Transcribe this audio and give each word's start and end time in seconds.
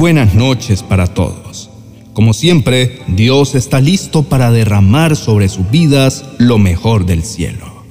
buenas 0.00 0.34
noches 0.34 0.82
para 0.82 1.08
todos. 1.08 1.68
Como 2.14 2.32
siempre, 2.32 3.00
Dios 3.06 3.54
está 3.54 3.82
listo 3.82 4.22
para 4.22 4.50
derramar 4.50 5.14
sobre 5.14 5.50
sus 5.50 5.70
vidas 5.70 6.24
lo 6.38 6.56
mejor 6.56 7.04
del 7.04 7.22
cielo. 7.22 7.84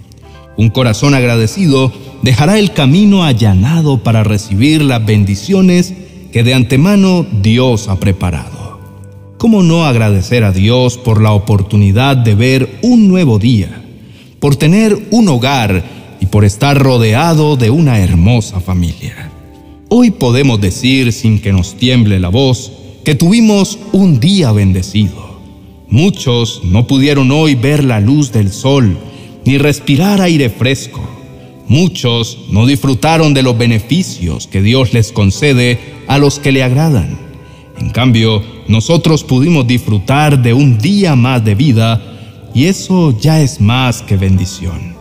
Un 0.58 0.72
corazón 0.72 1.14
agradecido 1.14 1.94
dejará 2.24 2.58
el 2.58 2.74
camino 2.74 3.24
allanado 3.24 4.02
para 4.02 4.24
recibir 4.24 4.82
las 4.82 5.06
bendiciones 5.06 5.94
que 6.32 6.42
de 6.42 6.56
antemano 6.56 7.28
Dios 7.44 7.88
ha 7.90 8.00
preparado. 8.00 8.80
¿Cómo 9.38 9.62
no 9.62 9.86
agradecer 9.86 10.44
a 10.44 10.52
Dios 10.52 10.98
por 10.98 11.22
la 11.22 11.34
oportunidad 11.34 12.18
de 12.18 12.34
ver 12.34 12.80
un 12.82 13.08
nuevo 13.08 13.38
día, 13.38 13.84
por 14.40 14.56
tener 14.56 14.98
un 15.12 15.28
hogar 15.28 15.84
y 16.20 16.26
por 16.26 16.44
estar 16.44 16.76
rodeado 16.76 17.56
de 17.56 17.70
una 17.70 18.00
hermosa 18.00 18.60
familia? 18.60 19.30
Hoy 19.92 20.12
podemos 20.12 20.62
decir 20.62 21.12
sin 21.12 21.42
que 21.42 21.52
nos 21.52 21.74
tiemble 21.74 22.20
la 22.20 22.30
voz 22.30 22.72
que 23.04 23.16
tuvimos 23.16 23.80
un 23.92 24.20
día 24.20 24.52
bendecido. 24.52 25.40
Muchos 25.88 26.62
no 26.64 26.86
pudieron 26.86 27.32
hoy 27.32 27.56
ver 27.56 27.84
la 27.84 28.00
luz 28.00 28.32
del 28.32 28.52
sol 28.52 29.00
ni 29.46 29.58
respirar 29.58 30.22
aire 30.22 30.52
fresco. 30.52 31.02
Muchos 31.68 32.38
no 32.52 32.68
disfrutaron 32.68 33.34
de 33.34 33.42
los 33.42 33.58
beneficios 33.58 34.46
que 34.46 34.62
Dios 34.62 34.94
les 34.94 35.12
concede 35.12 35.80
a 36.08 36.20
los 36.20 36.38
que 36.38 36.52
le 36.52 36.62
agradan. 36.62 37.18
En 37.80 37.90
cambio, 37.90 38.44
nosotros 38.68 39.24
pudimos 39.24 39.66
disfrutar 39.66 40.40
de 40.40 40.54
un 40.54 40.78
día 40.78 41.16
más 41.16 41.44
de 41.44 41.56
vida 41.56 42.00
y 42.54 42.66
eso 42.66 43.18
ya 43.20 43.42
es 43.42 43.60
más 43.60 44.04
que 44.04 44.18
bendición. 44.18 44.94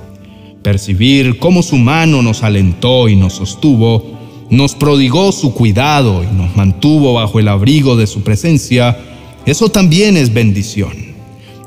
Percibir 0.62 1.38
cómo 1.38 1.62
su 1.62 1.76
mano 1.76 2.22
nos 2.22 2.42
alentó 2.42 3.10
y 3.10 3.16
nos 3.16 3.34
sostuvo 3.34 4.17
nos 4.50 4.74
prodigó 4.74 5.32
su 5.32 5.52
cuidado 5.52 6.22
y 6.22 6.34
nos 6.34 6.56
mantuvo 6.56 7.14
bajo 7.14 7.38
el 7.38 7.48
abrigo 7.48 7.96
de 7.96 8.06
su 8.06 8.22
presencia, 8.22 8.96
eso 9.44 9.68
también 9.68 10.16
es 10.16 10.32
bendición. 10.32 10.92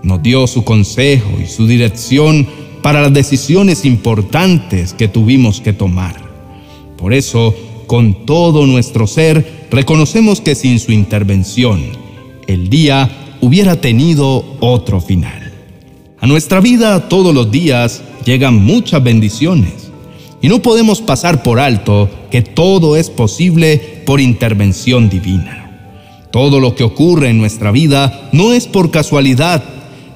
Nos 0.03 0.23
dio 0.23 0.47
su 0.47 0.63
consejo 0.63 1.29
y 1.41 1.47
su 1.47 1.67
dirección 1.67 2.47
para 2.81 3.01
las 3.01 3.13
decisiones 3.13 3.85
importantes 3.85 4.93
que 4.93 5.07
tuvimos 5.07 5.61
que 5.61 5.73
tomar. 5.73 6.15
Por 6.97 7.13
eso, 7.13 7.53
con 7.85 8.25
todo 8.25 8.65
nuestro 8.65 9.05
ser, 9.05 9.67
reconocemos 9.69 10.41
que 10.41 10.55
sin 10.55 10.79
su 10.79 10.91
intervención, 10.91 11.81
el 12.47 12.69
día 12.69 13.37
hubiera 13.41 13.79
tenido 13.79 14.43
otro 14.59 14.99
final. 14.99 15.53
A 16.19 16.27
nuestra 16.27 16.61
vida 16.61 17.09
todos 17.09 17.33
los 17.33 17.51
días 17.51 18.01
llegan 18.25 18.55
muchas 18.55 19.03
bendiciones 19.03 19.90
y 20.41 20.47
no 20.47 20.61
podemos 20.61 21.01
pasar 21.01 21.43
por 21.43 21.59
alto 21.59 22.09
que 22.31 22.41
todo 22.41 22.97
es 22.97 23.09
posible 23.09 24.03
por 24.05 24.19
intervención 24.19 25.09
divina. 25.09 25.61
Todo 26.31 26.59
lo 26.59 26.75
que 26.75 26.83
ocurre 26.83 27.29
en 27.29 27.37
nuestra 27.37 27.71
vida 27.71 28.29
no 28.31 28.53
es 28.53 28.67
por 28.67 28.89
casualidad 28.89 29.63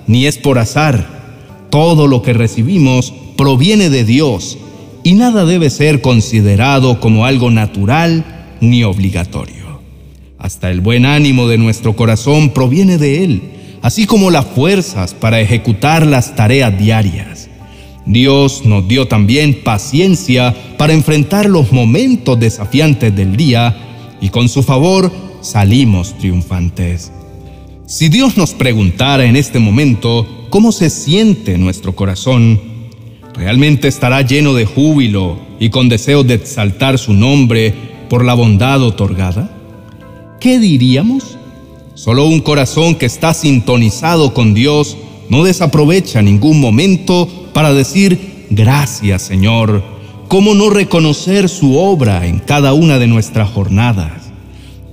ni 0.08 0.26
es 0.26 0.38
por 0.38 0.60
azar. 0.60 1.68
Todo 1.70 2.08
lo 2.08 2.22
que 2.22 2.34
recibimos 2.34 3.14
proviene 3.38 3.90
de 3.90 4.06
Dios 4.06 4.58
y 5.04 5.14
nada 5.14 5.46
debe 5.46 5.70
ser 5.70 6.02
considerado 6.02 7.00
como 7.00 7.26
algo 7.26 7.52
natural 7.52 8.26
ni 8.62 8.84
obligatorio. 8.84 9.82
Hasta 10.40 10.72
el 10.72 10.82
buen 10.82 11.06
ánimo 11.06 11.48
de 11.48 11.58
nuestro 11.58 11.96
corazón 11.96 12.50
proviene 12.50 12.98
de 12.98 13.24
Él, 13.24 13.42
así 13.82 14.06
como 14.06 14.32
las 14.32 14.46
fuerzas 14.46 15.14
para 15.14 15.42
ejecutar 15.42 16.06
las 16.06 16.36
tareas 16.36 16.78
diarias. 16.78 17.35
Dios 18.06 18.66
nos 18.66 18.88
dio 18.88 19.08
también 19.08 19.64
paciencia 19.64 20.56
para 20.78 20.94
enfrentar 20.94 21.48
los 21.48 21.72
momentos 21.72 22.40
desafiantes 22.40 23.16
del 23.16 23.36
día 23.36 23.76
y 24.22 24.30
con 24.30 24.48
su 24.48 24.62
favor 24.62 25.12
salimos 25.42 26.18
triunfantes. 26.18 27.12
Si 27.88 28.10
Dios 28.10 28.38
nos 28.38 28.54
preguntara 28.54 29.26
en 29.26 29.36
este 29.36 29.60
momento 29.60 30.28
cómo 30.50 30.72
se 30.72 30.90
siente 30.90 31.58
nuestro 31.58 31.96
corazón, 31.96 32.60
¿realmente 33.34 33.88
estará 33.88 34.22
lleno 34.22 34.54
de 34.54 34.66
júbilo 34.66 35.40
y 35.60 35.70
con 35.70 35.90
deseo 35.90 36.24
de 36.24 36.36
exaltar 36.36 36.98
su 36.98 37.14
nombre 37.14 37.74
por 38.10 38.24
la 38.24 38.34
bondad 38.34 38.82
otorgada? 38.82 39.52
¿Qué 40.40 40.60
diríamos? 40.60 41.38
Solo 41.96 42.26
un 42.26 42.40
corazón 42.40 42.96
que 42.96 43.06
está 43.06 43.34
sintonizado 43.34 44.34
con 44.34 44.54
Dios 44.54 44.98
no 45.30 45.44
desaprovecha 45.44 46.22
ningún 46.22 46.60
momento 46.60 47.28
para 47.54 47.74
decir, 47.74 48.46
gracias 48.50 49.24
Señor, 49.24 49.84
¿cómo 50.28 50.54
no 50.54 50.70
reconocer 50.70 51.50
su 51.50 51.78
obra 51.78 52.26
en 52.26 52.40
cada 52.40 52.74
una 52.74 53.00
de 53.00 53.08
nuestras 53.08 53.50
jornadas? 53.50 54.32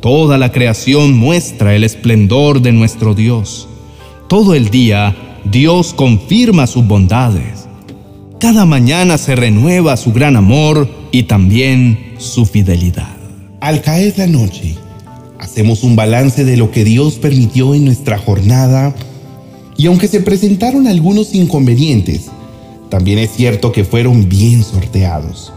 Toda 0.01 0.37
la 0.37 0.51
creación 0.51 1.17
muestra 1.17 1.77
el 1.77 1.85
esplendor 1.85 2.61
de 2.61 2.73
nuestro 2.73 3.15
Dios. 3.15 3.69
Todo 4.29 4.55
el 4.55 4.69
día 4.71 5.15
Dios 5.45 5.95
confirma 5.95 6.67
sus 6.67 6.87
bondades. 6.87 7.69
Cada 8.41 8.65
mañana 8.65 9.19
se 9.19 9.37
renueva 9.37 9.97
su 9.97 10.13
gran 10.13 10.37
amor 10.37 10.89
y 11.13 11.25
también 11.25 12.15
su 12.19 12.47
fidelidad. 12.47 13.17
Al 13.61 13.81
caer 13.83 14.15
la 14.17 14.27
noche, 14.27 14.75
hacemos 15.39 15.85
un 15.85 15.95
balance 15.95 16.45
de 16.45 16.57
lo 16.57 16.73
que 16.73 16.83
Dios 16.83 17.15
permitió 17.15 17.75
en 17.75 17.85
nuestra 17.85 18.19
jornada 18.19 18.95
y 19.83 19.87
aunque 19.87 20.07
se 20.07 20.21
presentaron 20.21 20.87
algunos 20.87 21.35
inconvenientes, 21.35 22.27
también 22.89 23.19
es 23.19 23.33
cierto 23.33 23.73
que 23.73 23.83
fueron 23.83 24.29
bien 24.29 24.63
sorteados. 24.63 25.53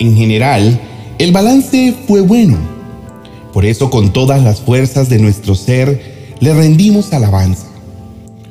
En 0.00 0.16
general, 0.16 0.80
el 1.20 1.30
balance 1.30 1.94
fue 2.08 2.22
bueno. 2.22 2.58
Por 3.52 3.64
eso 3.64 3.88
con 3.88 4.12
todas 4.12 4.42
las 4.42 4.60
fuerzas 4.60 5.08
de 5.08 5.20
nuestro 5.20 5.54
ser 5.54 6.34
le 6.40 6.54
rendimos 6.54 7.12
alabanza. 7.12 7.68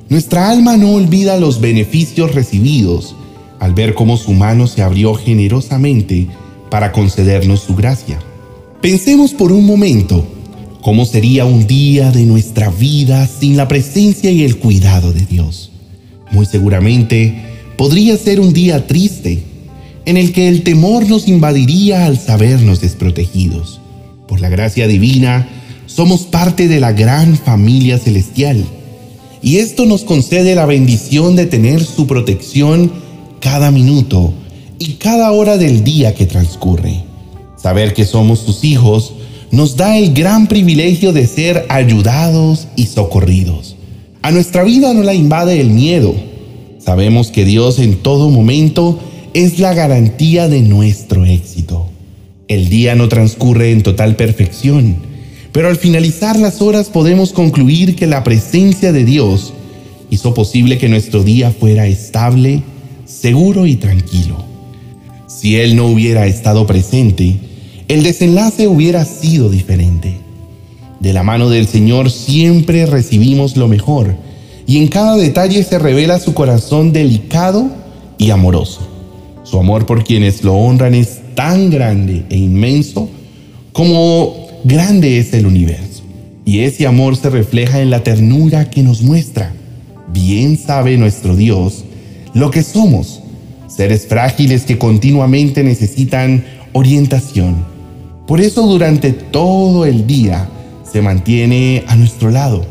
Nuestra 0.08 0.50
alma 0.50 0.78
no 0.78 0.94
olvida 0.94 1.38
los 1.42 1.60
beneficios 1.60 2.34
recibidos 2.34 3.18
al 3.60 3.74
ver 3.74 3.96
cómo 3.96 4.16
su 4.16 4.32
mano 4.32 4.66
se 4.66 4.82
abrió 4.82 5.14
generosamente 5.14 6.28
para 6.72 6.94
concedernos 6.94 7.60
su 7.60 7.76
gracia. 7.76 8.18
Pensemos 8.80 9.34
por 9.34 9.52
un 9.52 9.66
momento 9.66 10.26
cómo 10.86 11.06
sería 11.06 11.46
un 11.46 11.66
día 11.66 12.12
de 12.12 12.26
nuestra 12.26 12.70
vida 12.70 13.28
sin 13.28 13.58
la 13.58 13.68
presencia 13.68 14.30
y 14.30 14.44
el 14.44 14.58
cuidado 14.58 15.14
de 15.14 15.26
Dios. 15.26 15.72
Muy 16.30 16.46
seguramente 16.46 17.42
podría 17.76 18.16
ser 18.18 18.40
un 18.40 18.54
día 18.54 18.86
triste, 18.86 19.42
en 20.06 20.16
el 20.16 20.32
que 20.32 20.48
el 20.48 20.62
temor 20.62 21.10
nos 21.10 21.28
invadiría 21.28 22.06
al 22.06 22.20
sabernos 22.20 22.82
desprotegidos. 22.82 23.82
Por 24.28 24.42
la 24.42 24.50
gracia 24.50 24.86
divina, 24.86 25.50
somos 25.88 26.22
parte 26.26 26.68
de 26.68 26.80
la 26.80 26.92
gran 26.92 27.36
familia 27.36 27.98
celestial, 27.98 28.64
y 29.42 29.58
esto 29.58 29.88
nos 29.88 30.04
concede 30.04 30.54
la 30.54 30.68
bendición 30.68 31.36
de 31.36 31.48
tener 31.48 31.84
su 31.84 32.06
protección 32.06 32.92
cada 33.40 33.72
minuto 33.72 34.36
y 34.78 34.98
cada 35.00 35.32
hora 35.32 35.58
del 35.58 35.84
día 35.84 36.14
que 36.14 36.28
transcurre. 36.28 37.04
Saber 37.58 37.96
que 37.96 38.06
somos 38.06 38.38
sus 38.38 38.64
hijos 38.64 39.15
nos 39.56 39.76
da 39.76 39.98
el 39.98 40.14
gran 40.14 40.48
privilegio 40.48 41.14
de 41.14 41.26
ser 41.26 41.66
ayudados 41.70 42.68
y 42.76 42.86
socorridos. 42.86 43.76
A 44.22 44.32
nuestra 44.32 44.64
vida 44.64 44.94
no 44.94 45.02
la 45.02 45.14
invade 45.14 45.60
el 45.60 45.70
miedo, 45.70 46.14
Sabemos 46.86 47.32
que 47.32 47.46
Dios 47.46 47.80
en 47.80 47.96
todo 47.96 48.30
momento 48.30 49.00
es 49.34 49.58
la 49.58 49.74
garantía 49.74 50.48
de 50.48 50.62
nuestro 50.62 51.26
éxito. 51.26 51.88
El 52.48 52.70
día 52.70 52.94
no 52.94 53.10
transcurre 53.10 53.72
en 53.72 53.82
total 53.82 54.16
perfección, 54.16 54.98
pero 55.52 55.68
al 55.68 55.78
finalizar 55.78 56.38
las 56.38 56.62
horas 56.62 56.90
podemos 56.90 57.34
concluir 57.34 57.96
que 57.96 58.06
la 58.06 58.24
presencia 58.24 58.92
de 58.92 59.04
Dios 59.04 59.52
hizo 60.12 60.36
posible 60.36 60.78
que 60.78 60.88
nuestro 60.88 61.24
día 61.24 61.50
fuera 61.50 61.88
estable, 61.88 62.62
seguro 63.06 63.66
y 63.66 63.78
tranquilo. 63.78 64.46
Si 65.26 65.56
Él 65.56 65.76
no 65.76 65.88
hubiera 65.88 66.28
estado 66.28 66.68
presente, 66.68 67.38
el 67.88 68.04
desenlace 68.04 68.68
hubiera 68.68 69.06
sido 69.06 69.50
diferente. 69.50 70.18
De 71.00 71.14
la 71.14 71.24
mano 71.24 71.50
del 71.50 71.68
Señor 71.68 72.10
siempre 72.10 72.86
recibimos 72.86 73.58
lo 73.58 73.68
mejor 73.68 74.16
y 74.66 74.78
en 74.80 74.88
cada 74.88 75.16
detalle 75.18 75.64
se 75.64 75.78
revela 75.78 76.20
su 76.20 76.34
corazón 76.34 76.92
delicado 76.92 77.70
y 78.18 78.32
amoroso. 78.32 78.82
Su 79.44 79.60
amor 79.60 79.86
por 79.86 80.04
quienes 80.04 80.44
lo 80.44 80.56
honran 80.56 80.96
es 80.96 81.20
tan 81.36 81.70
grande 81.70 82.26
e 82.30 82.38
inmenso 82.38 83.08
como 83.72 84.48
grande 84.64 85.20
es 85.20 85.34
el 85.34 85.46
universo. 85.46 86.04
Y 86.46 86.62
ese 86.62 86.88
amor 86.88 87.16
se 87.18 87.30
refleja 87.30 87.82
en 87.82 87.92
la 87.92 88.04
ternura 88.04 88.70
que 88.72 88.82
nos 88.82 89.04
muestra. 89.04 89.54
Bien 90.12 90.58
sabe 90.58 90.98
nuestro 90.98 91.36
Dios 91.36 91.84
lo 92.34 92.52
que 92.52 92.64
somos, 92.64 93.22
seres 93.68 94.08
frágiles 94.08 94.64
que 94.64 94.78
continuamente 94.78 95.64
necesitan 95.64 96.44
orientación. 96.74 97.75
Por 98.28 98.42
eso 98.42 98.64
durante 98.64 99.12
todo 99.12 99.86
el 99.86 100.08
día 100.08 100.50
se 100.84 101.02
mantiene 101.02 101.84
a 101.88 101.96
nuestro 101.96 102.32
lado, 102.32 102.66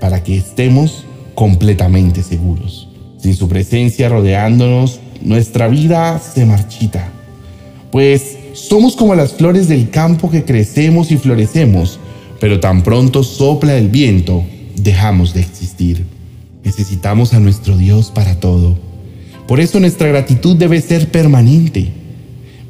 para 0.00 0.24
que 0.24 0.36
estemos 0.36 1.04
completamente 1.34 2.22
seguros. 2.22 2.88
Sin 3.18 3.36
su 3.36 3.48
presencia 3.48 4.08
rodeándonos, 4.08 4.98
nuestra 5.22 5.68
vida 5.68 6.18
se 6.18 6.44
marchita. 6.44 7.08
Pues 7.92 8.36
somos 8.54 8.96
como 8.96 9.14
las 9.14 9.34
flores 9.34 9.68
del 9.68 9.90
campo 9.90 10.30
que 10.30 10.44
crecemos 10.44 11.12
y 11.12 11.16
florecemos, 11.16 12.00
pero 12.40 12.58
tan 12.58 12.82
pronto 12.82 13.22
sopla 13.22 13.76
el 13.76 13.88
viento, 13.88 14.42
dejamos 14.74 15.32
de 15.32 15.42
existir. 15.42 16.04
Necesitamos 16.64 17.34
a 17.34 17.40
nuestro 17.40 17.76
Dios 17.76 18.10
para 18.10 18.40
todo. 18.40 18.76
Por 19.46 19.60
eso 19.60 19.78
nuestra 19.78 20.08
gratitud 20.08 20.56
debe 20.56 20.80
ser 20.80 21.08
permanente. 21.10 21.92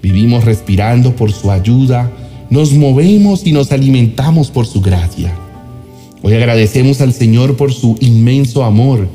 Vivimos 0.03 0.45
respirando 0.45 1.15
por 1.15 1.33
su 1.33 1.51
ayuda, 1.51 2.11
nos 2.51 2.73
movemos 2.73 3.47
y 3.47 3.53
nos 3.53 3.71
alimentamos 3.71 4.51
por 4.51 4.67
su 4.67 4.81
gracia. 4.81 5.33
Hoy 6.23 6.35
agradecemos 6.35 7.01
al 7.01 7.13
Señor 7.13 7.57
por 7.57 7.73
su 7.73 7.97
inmenso 8.01 8.65
amor 8.65 9.09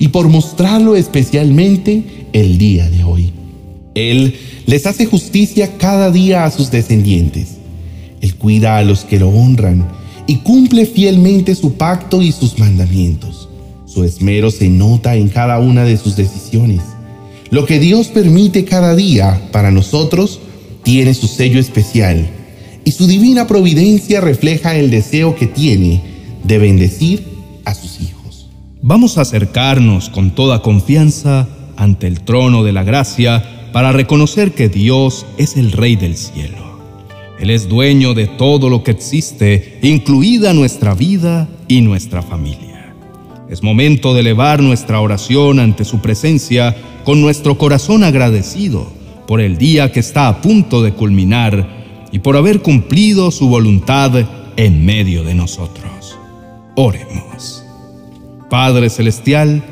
y 0.00 0.08
por 0.08 0.28
mostrarlo 0.28 0.96
especialmente 0.96 2.26
el 2.32 2.58
día 2.58 2.90
de 2.90 3.04
hoy. 3.04 3.32
Él 3.94 4.34
les 4.66 4.86
hace 4.86 5.06
justicia 5.06 5.78
cada 5.78 6.10
día 6.10 6.44
a 6.44 6.50
sus 6.50 6.72
descendientes. 6.72 7.58
Él 8.20 8.34
cuida 8.34 8.78
a 8.78 8.82
los 8.82 9.04
que 9.04 9.20
lo 9.20 9.28
honran 9.28 9.86
y 10.26 10.36
cumple 10.36 10.86
fielmente 10.86 11.54
su 11.54 11.74
pacto 11.74 12.20
y 12.20 12.32
sus 12.32 12.58
mandamientos. 12.58 13.48
Su 13.86 14.02
esmero 14.02 14.50
se 14.50 14.68
nota 14.68 15.14
en 15.14 15.28
cada 15.28 15.60
una 15.60 15.84
de 15.84 15.96
sus 15.96 16.16
decisiones. 16.16 16.80
Lo 17.52 17.66
que 17.66 17.78
Dios 17.78 18.08
permite 18.08 18.64
cada 18.64 18.96
día 18.96 19.50
para 19.52 19.70
nosotros 19.70 20.40
tiene 20.84 21.12
su 21.12 21.28
sello 21.28 21.60
especial 21.60 22.26
y 22.82 22.92
su 22.92 23.06
divina 23.06 23.46
providencia 23.46 24.22
refleja 24.22 24.74
el 24.74 24.90
deseo 24.90 25.36
que 25.36 25.48
tiene 25.48 26.00
de 26.44 26.56
bendecir 26.56 27.22
a 27.66 27.74
sus 27.74 28.00
hijos. 28.00 28.48
Vamos 28.80 29.18
a 29.18 29.20
acercarnos 29.20 30.08
con 30.08 30.34
toda 30.34 30.62
confianza 30.62 31.46
ante 31.76 32.06
el 32.06 32.22
trono 32.22 32.64
de 32.64 32.72
la 32.72 32.84
gracia 32.84 33.68
para 33.70 33.92
reconocer 33.92 34.52
que 34.52 34.70
Dios 34.70 35.26
es 35.36 35.58
el 35.58 35.72
Rey 35.72 35.96
del 35.96 36.16
cielo. 36.16 36.56
Él 37.38 37.50
es 37.50 37.68
dueño 37.68 38.14
de 38.14 38.28
todo 38.28 38.70
lo 38.70 38.82
que 38.82 38.92
existe, 38.92 39.78
incluida 39.82 40.54
nuestra 40.54 40.94
vida 40.94 41.50
y 41.68 41.82
nuestra 41.82 42.22
familia. 42.22 42.71
Es 43.52 43.62
momento 43.62 44.14
de 44.14 44.20
elevar 44.20 44.62
nuestra 44.62 44.98
oración 45.02 45.60
ante 45.60 45.84
su 45.84 46.00
presencia 46.00 46.74
con 47.04 47.20
nuestro 47.20 47.58
corazón 47.58 48.02
agradecido 48.02 48.90
por 49.26 49.42
el 49.42 49.58
día 49.58 49.92
que 49.92 50.00
está 50.00 50.28
a 50.28 50.40
punto 50.40 50.82
de 50.82 50.94
culminar 50.94 51.68
y 52.10 52.20
por 52.20 52.38
haber 52.38 52.62
cumplido 52.62 53.30
su 53.30 53.50
voluntad 53.50 54.26
en 54.56 54.86
medio 54.86 55.22
de 55.22 55.34
nosotros. 55.34 56.18
Oremos. 56.76 57.62
Padre 58.48 58.88
Celestial, 58.88 59.62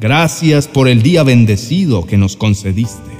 gracias 0.00 0.68
por 0.68 0.86
el 0.86 1.02
día 1.02 1.24
bendecido 1.24 2.06
que 2.06 2.18
nos 2.18 2.36
concediste, 2.36 3.10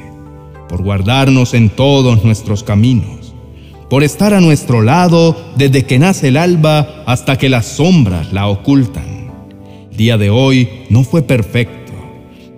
por 0.68 0.84
guardarnos 0.84 1.52
en 1.52 1.68
todos 1.68 2.22
nuestros 2.22 2.62
caminos, 2.62 3.34
por 3.90 4.04
estar 4.04 4.34
a 4.34 4.40
nuestro 4.40 4.82
lado 4.82 5.36
desde 5.56 5.84
que 5.84 5.98
nace 5.98 6.28
el 6.28 6.36
alba 6.36 7.02
hasta 7.06 7.36
que 7.36 7.48
las 7.48 7.66
sombras 7.66 8.32
la 8.32 8.46
ocultan 8.46 9.15
día 9.96 10.18
de 10.18 10.30
hoy 10.30 10.68
no 10.88 11.04
fue 11.04 11.22
perfecto, 11.22 11.92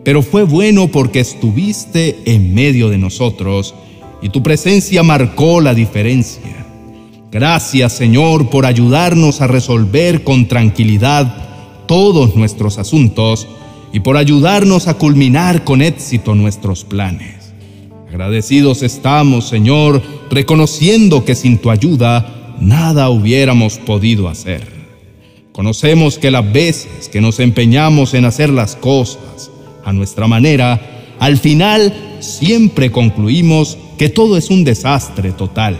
pero 0.05 0.23
fue 0.23 0.44
bueno 0.44 0.88
porque 0.88 1.20
estuviste 1.20 2.19
en 2.25 2.55
medio 2.55 2.88
de 2.88 2.99
nosotros 2.99 3.75
y 4.23 4.31
tu 4.31 4.43
presencia 4.43 5.02
marcó 5.02 5.61
la 5.61 5.75
diferencia. 5.75 6.67
Gracias 7.31 7.93
Señor 7.93 8.50
por 8.50 8.67
ayudarnos 8.67 9.40
a 9.40 9.46
resolver 9.46 10.25
con 10.25 10.49
tranquilidad 10.49 11.49
todos 11.87 12.37
nuestros 12.37 12.79
asuntos 12.79 13.46
y 13.93 14.00
por 14.00 14.17
ayudarnos 14.17 14.88
a 14.88 14.94
culminar 14.94 15.64
con 15.64 15.82
éxito 15.82 16.35
nuestros 16.35 16.85
planes. 16.85 17.52
Agradecidos 18.08 18.82
estamos, 18.82 19.49
Señor, 19.49 20.02
reconociendo 20.31 21.25
que 21.25 21.35
sin 21.35 21.58
tu 21.58 21.70
ayuda 21.70 22.56
nada 22.61 23.11
hubiéramos 23.11 23.79
podido 23.79 24.29
hacer. 24.29 24.77
Conocemos 25.58 26.19
que 26.19 26.31
las 26.31 26.52
veces 26.52 27.08
que 27.08 27.20
nos 27.20 27.40
empeñamos 27.40 28.14
en 28.14 28.25
hacer 28.25 28.49
las 28.49 28.76
cosas 28.76 29.50
a 29.84 29.93
nuestra 29.93 30.28
manera, 30.28 30.81
al 31.19 31.37
final 31.37 31.93
siempre 32.20 32.93
concluimos 32.93 33.76
que 33.99 34.08
todo 34.08 34.37
es 34.37 34.50
un 34.50 34.62
desastre 34.62 35.32
total. 35.32 35.76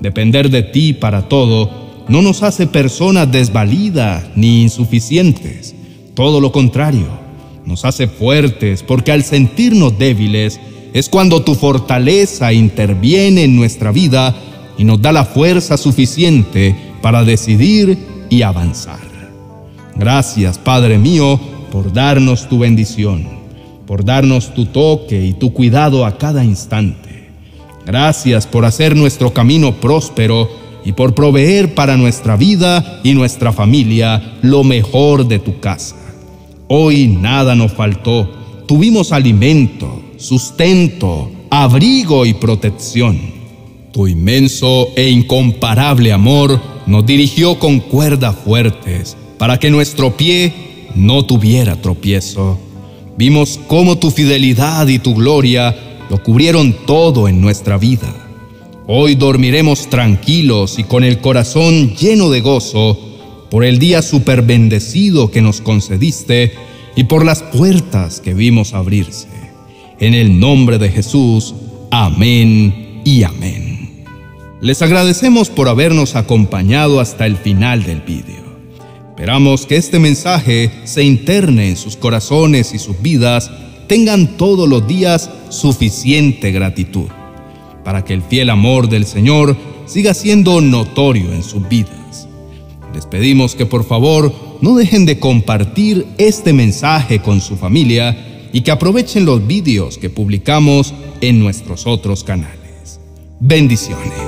Depender 0.00 0.50
de 0.50 0.64
ti 0.64 0.92
para 0.92 1.28
todo 1.28 1.70
no 2.08 2.20
nos 2.20 2.42
hace 2.42 2.66
personas 2.66 3.30
desvalidas 3.30 4.24
ni 4.34 4.62
insuficientes. 4.62 5.76
Todo 6.14 6.40
lo 6.40 6.50
contrario, 6.50 7.06
nos 7.64 7.84
hace 7.84 8.08
fuertes 8.08 8.82
porque 8.82 9.12
al 9.12 9.22
sentirnos 9.22 9.96
débiles 9.96 10.58
es 10.94 11.08
cuando 11.08 11.44
tu 11.44 11.54
fortaleza 11.54 12.52
interviene 12.52 13.44
en 13.44 13.54
nuestra 13.54 13.92
vida 13.92 14.34
y 14.76 14.82
nos 14.82 15.00
da 15.00 15.12
la 15.12 15.24
fuerza 15.24 15.76
suficiente 15.76 16.74
para 17.00 17.22
decidir 17.22 18.15
y 18.30 18.42
avanzar. 18.42 19.00
Gracias, 19.96 20.58
Padre 20.58 20.98
mío, 20.98 21.40
por 21.72 21.92
darnos 21.92 22.48
tu 22.48 22.58
bendición, 22.58 23.26
por 23.86 24.04
darnos 24.04 24.54
tu 24.54 24.66
toque 24.66 25.24
y 25.24 25.32
tu 25.32 25.52
cuidado 25.52 26.04
a 26.04 26.18
cada 26.18 26.44
instante. 26.44 27.30
Gracias 27.86 28.46
por 28.46 28.64
hacer 28.64 28.96
nuestro 28.96 29.32
camino 29.32 29.72
próspero 29.80 30.48
y 30.84 30.92
por 30.92 31.14
proveer 31.14 31.74
para 31.74 31.96
nuestra 31.96 32.36
vida 32.36 33.00
y 33.02 33.14
nuestra 33.14 33.52
familia 33.52 34.38
lo 34.42 34.64
mejor 34.64 35.26
de 35.26 35.38
tu 35.38 35.60
casa. 35.60 35.96
Hoy 36.68 37.06
nada 37.06 37.54
nos 37.54 37.72
faltó. 37.72 38.28
Tuvimos 38.66 39.12
alimento, 39.12 40.02
sustento, 40.16 41.30
abrigo 41.50 42.26
y 42.26 42.34
protección. 42.34 43.18
Tu 43.92 44.08
inmenso 44.08 44.88
e 44.96 45.08
incomparable 45.08 46.12
amor 46.12 46.60
nos 46.86 47.04
dirigió 47.04 47.58
con 47.58 47.80
cuerdas 47.80 48.36
fuertes 48.36 49.16
para 49.38 49.58
que 49.58 49.70
nuestro 49.70 50.16
pie 50.16 50.52
no 50.94 51.24
tuviera 51.24 51.80
tropiezo. 51.80 52.58
Vimos 53.18 53.60
cómo 53.66 53.98
tu 53.98 54.10
fidelidad 54.10 54.86
y 54.88 54.98
tu 54.98 55.14
gloria 55.14 55.74
lo 56.10 56.22
cubrieron 56.22 56.74
todo 56.86 57.28
en 57.28 57.40
nuestra 57.40 57.76
vida. 57.78 58.14
Hoy 58.86 59.16
dormiremos 59.16 59.90
tranquilos 59.90 60.78
y 60.78 60.84
con 60.84 61.02
el 61.02 61.20
corazón 61.20 61.96
lleno 61.96 62.30
de 62.30 62.40
gozo 62.40 62.98
por 63.50 63.64
el 63.64 63.78
día 63.78 64.02
super 64.02 64.42
bendecido 64.42 65.30
que 65.30 65.42
nos 65.42 65.60
concediste 65.60 66.54
y 66.94 67.04
por 67.04 67.24
las 67.24 67.42
puertas 67.42 68.20
que 68.20 68.34
vimos 68.34 68.74
abrirse. 68.74 69.28
En 69.98 70.14
el 70.14 70.38
nombre 70.38 70.78
de 70.78 70.90
Jesús, 70.90 71.54
amén 71.90 73.00
y 73.04 73.22
amén. 73.22 73.75
Les 74.66 74.82
agradecemos 74.82 75.48
por 75.48 75.68
habernos 75.68 76.16
acompañado 76.16 76.98
hasta 76.98 77.24
el 77.24 77.36
final 77.36 77.84
del 77.84 78.00
vídeo. 78.00 78.42
Esperamos 79.10 79.64
que 79.64 79.76
este 79.76 80.00
mensaje 80.00 80.72
se 80.82 81.04
interne 81.04 81.68
en 81.68 81.76
sus 81.76 81.96
corazones 81.96 82.74
y 82.74 82.80
sus 82.80 83.00
vidas, 83.00 83.48
tengan 83.86 84.36
todos 84.36 84.68
los 84.68 84.88
días 84.88 85.30
suficiente 85.50 86.50
gratitud, 86.50 87.06
para 87.84 88.04
que 88.04 88.12
el 88.12 88.22
fiel 88.22 88.50
amor 88.50 88.88
del 88.88 89.06
Señor 89.06 89.56
siga 89.86 90.14
siendo 90.14 90.60
notorio 90.60 91.32
en 91.32 91.44
sus 91.44 91.68
vidas. 91.68 92.26
Les 92.92 93.06
pedimos 93.06 93.54
que 93.54 93.66
por 93.66 93.84
favor 93.84 94.34
no 94.62 94.74
dejen 94.74 95.06
de 95.06 95.20
compartir 95.20 96.08
este 96.18 96.52
mensaje 96.52 97.20
con 97.20 97.40
su 97.40 97.56
familia 97.56 98.48
y 98.52 98.62
que 98.62 98.72
aprovechen 98.72 99.26
los 99.26 99.46
vídeos 99.46 99.96
que 99.96 100.10
publicamos 100.10 100.92
en 101.20 101.38
nuestros 101.38 101.86
otros 101.86 102.24
canales. 102.24 102.98
Bendiciones. 103.38 104.25